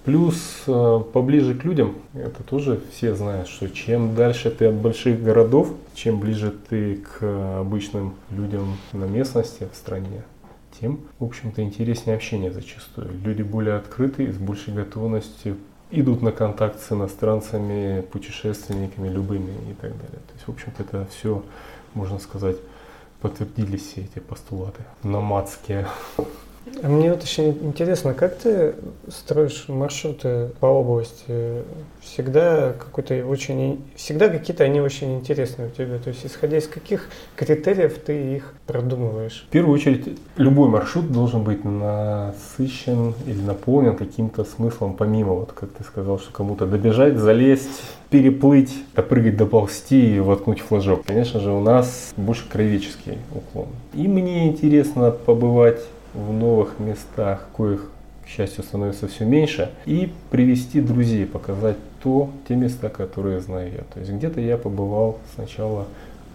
[0.05, 5.21] Плюс э, поближе к людям, это тоже все знают, что чем дальше ты от больших
[5.21, 10.23] городов, чем ближе ты к обычным людям на местности, в стране,
[10.79, 13.11] тем, в общем-то, интереснее общение зачастую.
[13.23, 15.57] Люди более открытые, с большей готовностью
[15.91, 20.19] идут на контакт с иностранцами, путешественниками любыми и так далее.
[20.27, 21.43] То есть, в общем-то, это все,
[21.93, 22.57] можно сказать,
[23.21, 25.87] подтвердились все эти постулаты номадские.
[26.81, 28.75] А мне вот еще интересно, как ты
[29.09, 31.63] строишь маршруты по области?
[32.01, 35.99] Всегда какой-то очень, всегда какие-то они очень интересные у тебя.
[35.99, 39.45] То есть, исходя из каких критериев ты их продумываешь?
[39.47, 45.69] В первую очередь, любой маршрут должен быть насыщен или наполнен каким-то смыслом, помимо, вот как
[45.71, 51.05] ты сказал, что кому-то добежать, залезть, переплыть, допрыгать, доползти и воткнуть флажок.
[51.05, 53.67] Конечно же, у нас больше краеведческий уклон.
[53.93, 55.81] И мне интересно побывать
[56.13, 57.89] в новых местах, коих,
[58.23, 63.83] к счастью, становится все меньше, и привести друзей, показать то, те места, которые знаю я.
[63.93, 65.85] То есть где-то я побывал сначала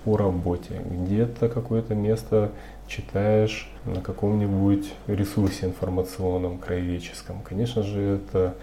[0.05, 2.51] по работе, где-то какое-то место
[2.87, 7.41] читаешь на каком-нибудь ресурсе информационном, краеведческом.
[7.43, 8.55] Конечно же, это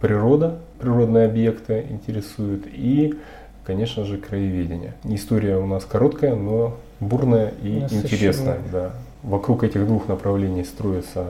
[0.00, 3.18] природа, природные объекты интересуют и,
[3.64, 4.94] конечно же, краеведение.
[5.04, 8.58] История у нас короткая, но бурная и интересная.
[8.72, 11.24] Да вокруг этих двух направлений строится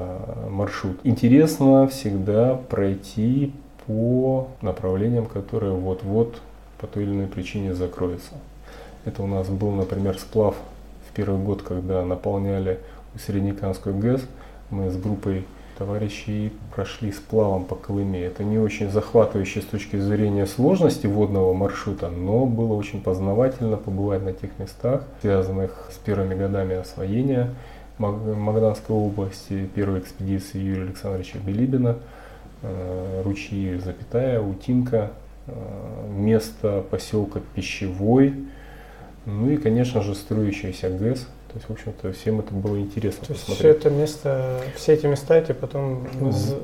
[0.49, 0.99] маршрут.
[1.05, 3.53] Интересно всегда пройти
[3.87, 6.41] по направлениям, которые вот-вот
[6.79, 8.35] по той или иной причине закроются.
[9.05, 10.55] Это у нас был, например, сплав
[11.09, 12.81] в первый год, когда наполняли
[13.19, 14.23] Среднеканскую ГЭС.
[14.71, 15.45] Мы с группой
[15.79, 18.21] товарищи прошли сплавом по Колыме.
[18.25, 24.23] Это не очень захватывающе с точки зрения сложности водного маршрута, но было очень познавательно побывать
[24.25, 27.55] на тех местах, связанных с первыми годами освоения
[27.99, 31.97] Магаданской области, первой экспедиции Юрия Александровича Билибина,
[32.63, 35.11] э, ручьи Запятая, Утинка,
[35.47, 35.53] э,
[36.11, 38.35] место поселка Пищевой,
[39.27, 41.27] ну и, конечно же, строящийся ГЭС.
[41.49, 45.07] То есть, в общем-то, всем это было интересно То есть все это место, все эти
[45.07, 46.07] места эти потом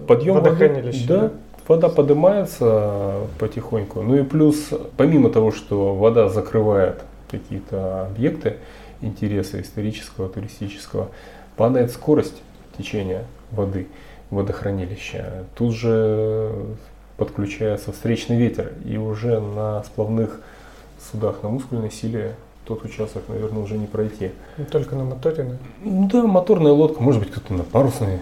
[0.06, 1.32] Подъем водохранилище, да, да,
[1.66, 4.02] вода поднимается потихоньку.
[4.02, 8.56] Ну и плюс, помимо того, что вода закрывает какие-то объекты,
[9.00, 11.11] интереса исторического, туристического,
[11.57, 12.42] падает скорость
[12.76, 13.87] течения воды
[14.30, 15.44] водохранилища.
[15.54, 16.52] Тут же
[17.16, 20.40] подключается встречный ветер, и уже на сплавных
[21.11, 24.33] судах на мускульной силе тот участок, наверное, уже не пройти.
[24.57, 25.59] Ну, только на моторе?
[25.83, 28.20] Да, моторная лодка, может быть, кто-то на парусной.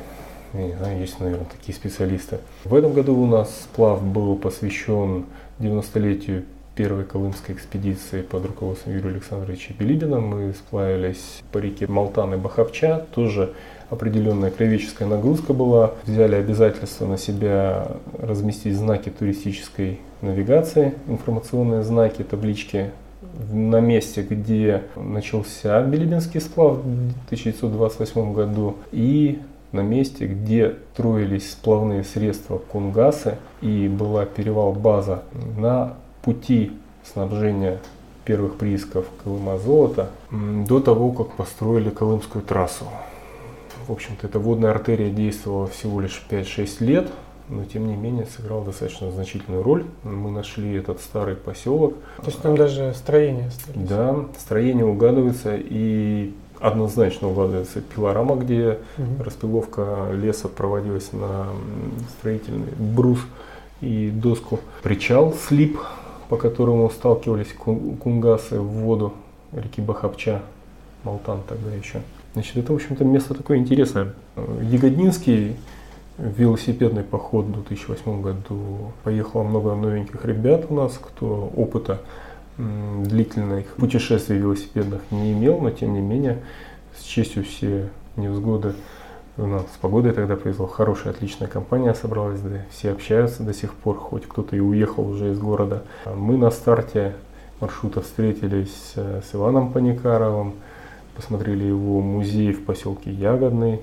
[0.52, 2.38] Я не знаю, есть, наверное, такие специалисты.
[2.64, 5.26] В этом году у нас сплав был посвящен
[5.60, 10.20] 90-летию первой колымской экспедиции под руководством Юрия Александровича Белибина.
[10.20, 13.06] Мы сплавились по реке Малтан и Бахавча.
[13.14, 13.52] Тоже
[13.90, 15.92] определенная краеведческая нагрузка была.
[16.04, 22.90] Взяли обязательство на себя разместить знаки туристической навигации, информационные знаки, таблички
[23.52, 29.40] на месте, где начался Билибинский сплав в 1928 году и
[29.72, 35.22] на месте, где строились сплавные средства Кунгасы и была перевал-база
[35.56, 36.72] на пути
[37.04, 37.80] снабжения
[38.24, 42.86] первых приисков Колыма золота до того, как построили Колымскую трассу.
[43.86, 47.10] В общем-то, эта водная артерия действовала всего лишь 5-6 лет,
[47.48, 49.84] но тем не менее сыграла достаточно значительную роль.
[50.04, 51.94] Мы нашли этот старый поселок.
[52.18, 53.88] То есть там даже строение остались?
[53.88, 59.24] Да, строение угадывается и однозначно угадывается пилорама, где угу.
[59.24, 61.48] распиловка леса проводилась на
[62.18, 63.18] строительный брус
[63.80, 64.60] и доску.
[64.82, 65.80] Причал, слип,
[66.32, 69.12] по которому сталкивались кунгасы в воду
[69.52, 70.40] реки Бахапча,
[71.04, 72.00] Малтан тогда еще.
[72.32, 74.14] Значит, это, в общем-то, место такое интересное.
[74.62, 75.56] Ягоднинский
[76.16, 78.92] велосипедный поход в 2008 году.
[79.04, 82.00] Поехало много новеньких ребят у нас, кто опыта
[82.56, 86.38] длительных путешествий велосипедных не имел, но тем не менее
[86.98, 88.72] с честью все невзгоды
[89.38, 90.66] у нас с погодой тогда повезло.
[90.66, 95.32] Хорошая, отличная компания собралась, да, все общаются до сих пор, хоть кто-то и уехал уже
[95.32, 95.82] из города.
[96.14, 97.14] Мы на старте
[97.60, 100.54] маршрута встретились э, с Иваном Паникаровым,
[101.16, 103.80] посмотрели его музей в поселке Ягодный,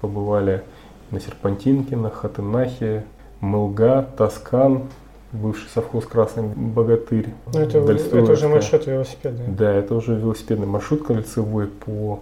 [0.00, 0.62] побывали
[1.10, 3.04] на Серпантинке, на Хатынахе,
[3.40, 4.84] Мылга, Тоскан,
[5.32, 7.34] бывший совхоз Красный Богатырь.
[7.52, 9.46] Ну, это, это уже маршрут велосипедный.
[9.48, 12.20] Да, это уже велосипедный маршрут кольцевой по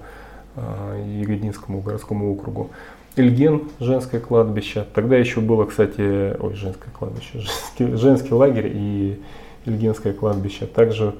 [0.56, 2.70] Ягодинскому городскому округу.
[3.16, 4.86] Ильген, женское кладбище.
[4.94, 9.20] Тогда еще было, кстати, ой, женское кладбище, женский, женский лагерь и
[9.66, 10.66] Ильгенское кладбище.
[10.66, 11.14] Также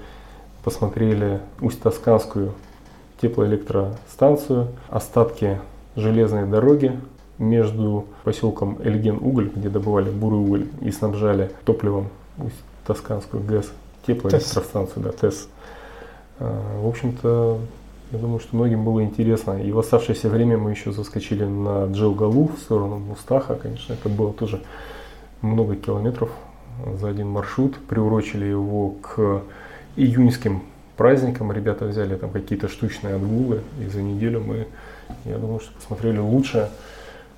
[0.63, 2.53] посмотрели Усть-Тосканскую
[3.21, 5.59] теплоэлектростанцию, остатки
[5.97, 6.99] железной дороги
[7.39, 12.09] между поселком Эльген-Уголь, где добывали бурый уголь и снабжали топливом
[12.87, 13.73] Тосканскую ГЭС,
[14.07, 15.49] теплоэлектростанцию, да, ТЭС.
[16.39, 17.61] А, в общем-то,
[18.13, 19.63] я думаю, что многим было интересно.
[19.63, 23.55] И в оставшееся время мы еще заскочили на Джилгалу в сторону Мустаха.
[23.55, 24.63] Конечно, это было тоже
[25.43, 26.31] много километров
[26.97, 27.77] за один маршрут.
[27.89, 29.43] Приурочили его к
[29.97, 30.63] июньским
[30.97, 31.53] праздникам.
[31.53, 33.61] Ребята взяли там какие-то штучные отгулы.
[33.81, 34.67] И за неделю мы,
[35.25, 36.69] я думаю, что посмотрели лучшее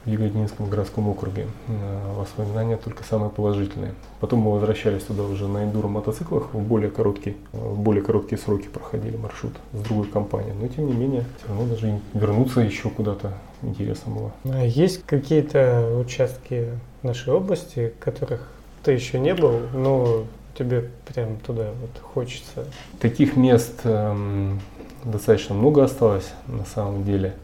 [0.04, 1.46] в Ягодинском городском округе.
[1.68, 3.92] Э, воспоминания только самые положительные.
[4.20, 8.68] Потом мы возвращались туда уже на эндуро мотоциклах в более короткие, в более короткие сроки
[8.68, 10.54] проходили маршрут с другой компанией.
[10.60, 14.32] Но тем не менее, все равно даже вернуться еще куда-то интересно было.
[14.44, 16.70] А есть какие-то участки
[17.02, 18.48] нашей области, которых
[18.82, 20.24] ты еще не был, но
[20.58, 22.66] тебе прям туда вот хочется?
[23.00, 24.60] Таких мест эм,
[25.04, 27.34] достаточно много осталось на самом деле.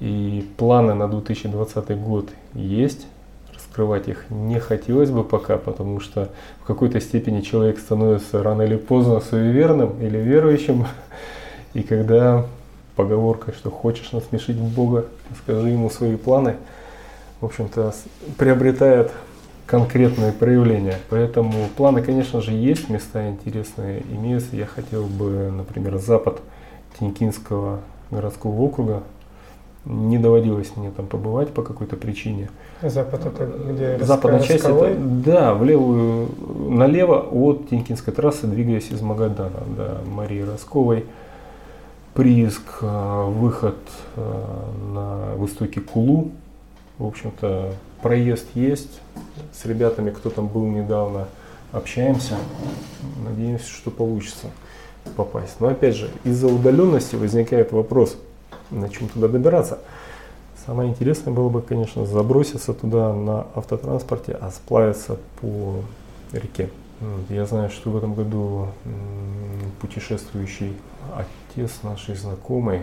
[0.00, 3.06] И планы на 2020 год есть.
[3.54, 6.30] Раскрывать их не хотелось бы пока, потому что
[6.62, 10.86] в какой-то степени человек становится рано или поздно суеверным или верующим.
[11.74, 12.46] И когда
[12.96, 15.06] поговорка, что хочешь насмешить Бога,
[15.42, 16.56] скажи ему свои планы,
[17.40, 17.94] в общем-то,
[18.38, 19.12] приобретает
[19.66, 20.98] конкретные проявления.
[21.10, 24.56] Поэтому планы, конечно же, есть, места интересные имеются.
[24.56, 26.40] Я хотел бы, например, запад
[26.98, 27.80] Тинькинского
[28.10, 29.02] городского округа
[29.86, 32.50] не доводилось мне там побывать по какой-то причине.
[32.82, 34.04] Запад это где?
[34.04, 36.28] Западная часть это, да, в левую,
[36.68, 41.06] налево от Тинькинской трассы, двигаясь из Магадана, да, Марии Росковой,
[42.14, 43.76] прииск, э, выход
[44.16, 44.42] э,
[44.92, 46.32] на востоке Кулу,
[46.98, 47.72] в общем-то,
[48.02, 49.00] проезд есть,
[49.52, 51.28] с ребятами, кто там был недавно,
[51.70, 52.34] общаемся,
[53.24, 54.48] надеемся, что получится
[55.14, 55.60] попасть.
[55.60, 58.16] Но опять же, из-за удаленности возникает вопрос–
[58.70, 59.78] на чем туда добираться.
[60.64, 65.76] Самое интересное было бы, конечно, заброситься туда на автотранспорте, а сплавиться по
[66.32, 66.70] реке.
[67.28, 68.68] Я знаю, что в этом году
[69.80, 70.76] путешествующий
[71.14, 72.82] отец нашей знакомой,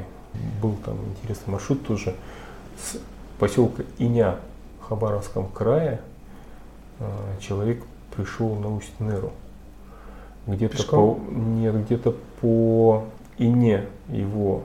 [0.61, 2.15] был там интересный маршрут тоже,
[2.77, 2.97] с
[3.39, 4.37] поселка Иня
[4.79, 5.99] в Хабаровском крае
[6.99, 7.05] а,
[7.39, 7.83] человек
[8.15, 9.31] пришел на Усть-Неру.
[10.47, 13.03] Где-то по, нет, где-то по
[13.37, 14.63] Ине его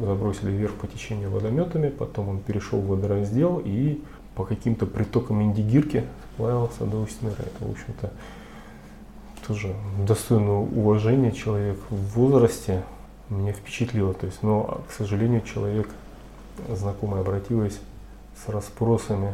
[0.00, 4.02] забросили вверх по течению водометами, потом он перешел в водораздел и
[4.34, 7.40] по каким-то притокам Индигирки сплавился до Устинера.
[7.40, 8.10] Это, в общем-то,
[9.46, 9.74] тоже
[10.06, 12.82] достойно уважения человек в возрасте
[13.28, 14.14] меня впечатлило.
[14.14, 15.88] То есть, но, к сожалению, человек,
[16.68, 17.80] знакомый, обратилась
[18.44, 19.32] с расспросами,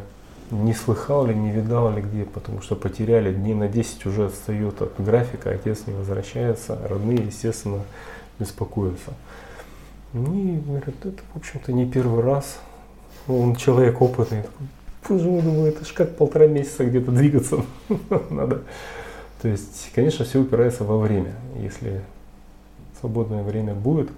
[0.51, 4.81] не слыхал ли, не видал ли где, потому что потеряли, дней на 10 уже отстает
[4.81, 7.81] от графика, отец не возвращается, родные, естественно,
[8.39, 9.13] беспокоятся.
[10.25, 12.59] И говорят, это, в общем-то, не первый раз.
[13.27, 14.43] Он человек опытный.
[15.07, 17.63] Боже мой, думаю, это же как полтора месяца где-то двигаться
[18.29, 18.63] надо.
[19.41, 21.33] То есть, конечно, все упирается во время.
[21.59, 22.01] Если
[22.99, 24.09] свободное время будет,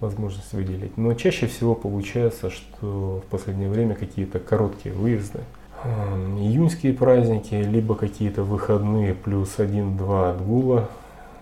[0.00, 0.96] возможность выделить.
[0.96, 5.40] Но чаще всего получается, что в последнее время какие-то короткие выезды,
[5.84, 10.88] июньские праздники, либо какие-то выходные плюс один-два отгула,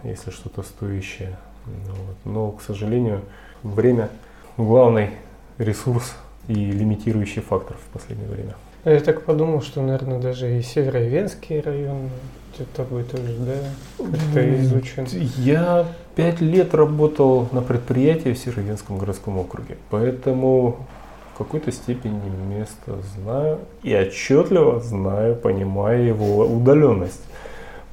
[0.02, 1.36] если что-то стоящее.
[1.66, 2.16] Вот.
[2.24, 3.22] Но, к сожалению,
[3.64, 4.10] время
[4.56, 5.10] главный
[5.58, 6.14] ресурс
[6.46, 8.54] и лимитирующий фактор в последнее время.
[8.84, 12.10] Я так подумал, что, наверное, даже и Северо-Венский район
[12.76, 13.54] такой тоже, да,
[13.98, 15.06] как-то изучен.
[15.36, 20.86] Я пять лет работал на предприятии в Северо-Венском городском округе, поэтому
[21.34, 27.22] в какой-то степени место знаю и отчетливо знаю, понимаю его удаленность.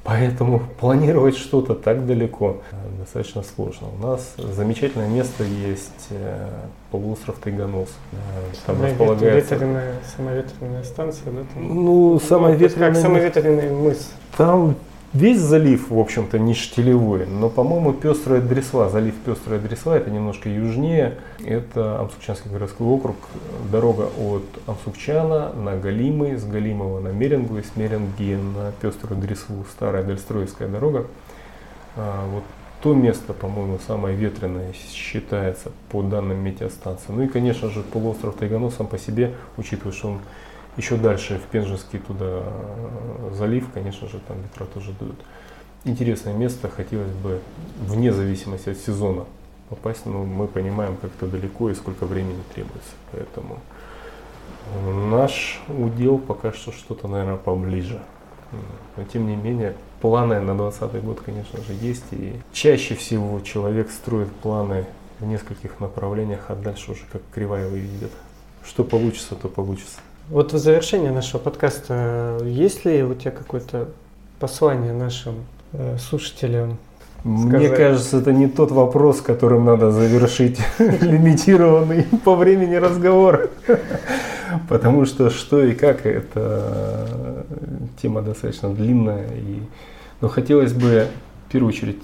[0.03, 3.87] Поэтому планировать что-то так далеко э, достаточно сложно.
[3.99, 6.47] У нас замечательное место есть э,
[6.91, 7.89] полуостров Тайганос.
[8.11, 8.15] Э,
[8.65, 9.55] там располагается...
[9.55, 11.41] Ветреная, самоветренная станция, да?
[11.53, 11.85] Там?
[11.85, 14.11] Ну, самая ну, Как самоветренный мыс.
[14.37, 14.75] Там
[15.13, 20.47] Весь залив, в общем-то, не штилевой, но, по-моему, Пестрая Дресла, залив Пестрая Дресла, это немножко
[20.47, 23.17] южнее, это Амсукчанский городской округ,
[23.69, 29.65] дорога от Амсукчана на Галимы, с Галимова на Мерингу и с Меринги на Пеструю Дреслу,
[29.69, 31.07] старая Дальстроевская дорога.
[31.97, 32.43] А, вот
[32.81, 37.07] то место, по-моему, самое ветреное считается по данным метеостанции.
[37.09, 40.19] Ну и, конечно же, полуостров Тайгано сам по себе, учитывая, что он
[40.77, 45.19] еще дальше в Пенжинский туда э, залив, конечно же, там ветра тоже дуют.
[45.83, 47.41] Интересное место, хотелось бы
[47.79, 49.25] вне зависимости от сезона
[49.69, 52.91] попасть, но мы понимаем, как это далеко и сколько времени требуется.
[53.11, 53.57] Поэтому
[55.09, 58.01] наш удел пока что что-то, наверное, поближе.
[58.97, 62.03] Но тем не менее, планы на 2020 год, конечно же, есть.
[62.11, 64.85] И чаще всего человек строит планы
[65.19, 68.11] в нескольких направлениях, а дальше уже как кривая выведет.
[68.63, 69.99] Что получится, то получится.
[70.31, 73.89] Вот в завершение нашего подкаста, есть ли у тебя какое-то
[74.39, 76.77] послание нашим э, слушателям?
[77.25, 83.49] Мне кажется, это не тот вопрос, которым надо завершить лимитированный по времени разговор.
[84.69, 87.45] Потому что что и как, это
[88.01, 89.27] тема достаточно длинная.
[89.35, 89.59] И...
[90.21, 91.07] Но хотелось бы
[91.49, 92.03] в первую очередь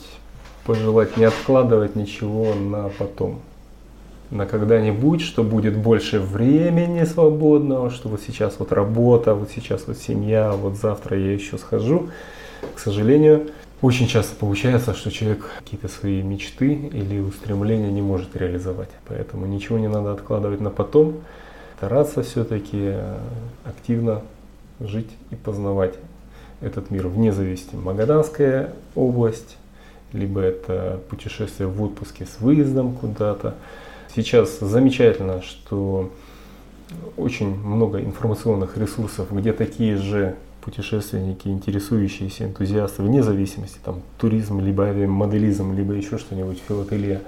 [0.65, 3.39] пожелать не откладывать ничего на потом
[4.29, 9.97] на когда-нибудь, что будет больше времени свободного, что вот сейчас вот работа, вот сейчас вот
[9.97, 12.09] семья, вот завтра я еще схожу.
[12.75, 13.47] К сожалению,
[13.81, 18.89] очень часто получается, что человек какие-то свои мечты или устремления не может реализовать.
[19.07, 21.15] Поэтому ничего не надо откладывать на потом.
[21.77, 22.95] Стараться все-таки
[23.63, 24.23] активно
[24.79, 25.93] жить и познавать
[26.59, 27.75] этот мир вне зависимости.
[27.75, 29.57] Магаданская область,
[30.11, 33.55] либо это путешествие в отпуске с выездом куда-то,
[34.17, 36.11] Сейчас замечательно, что
[37.17, 44.85] очень много информационных ресурсов, где такие же путешественники, интересующиеся энтузиасты, вне зависимости, там, туризм, либо
[45.05, 47.21] моделизм, либо еще что-нибудь, филателия,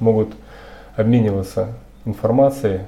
[0.00, 0.30] могут
[0.96, 2.80] обмениваться информацией,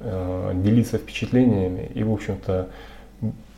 [0.00, 2.68] э, делиться впечатлениями и, в общем-то,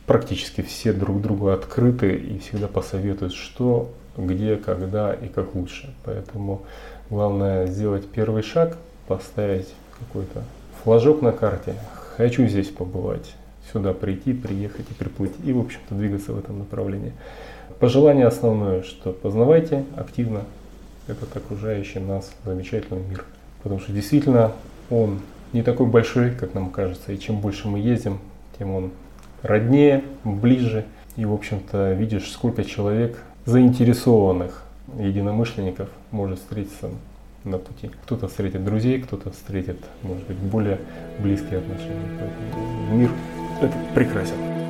[0.07, 5.93] практически все друг другу открыты и всегда посоветуют, что, где, когда и как лучше.
[6.05, 6.61] Поэтому
[7.09, 8.77] главное сделать первый шаг–
[9.07, 10.43] поставить какой-то
[10.83, 11.75] флажок на карте.
[12.17, 13.33] Хочу здесь побывать,
[13.71, 15.33] сюда прийти, приехать и приплыть.
[15.43, 17.13] И, в общем-то, двигаться в этом направлении.
[17.79, 20.43] Пожелание основное, что познавайте активно
[21.07, 23.25] этот окружающий нас замечательный мир.
[23.61, 24.51] Потому что действительно
[24.89, 25.19] он
[25.53, 27.11] не такой большой, как нам кажется.
[27.11, 28.19] И чем больше мы ездим,
[28.57, 28.91] тем он
[29.41, 30.85] роднее, ближе.
[31.15, 34.63] И, в общем-то, видишь, сколько человек заинтересованных
[34.97, 36.89] единомышленников может встретиться
[37.43, 37.91] на пути.
[38.03, 40.79] Кто-то встретит друзей, кто-то встретит, может быть, более
[41.19, 42.19] близкие отношения.
[42.19, 43.09] Поэтому мир
[43.61, 44.62] это прекрасен.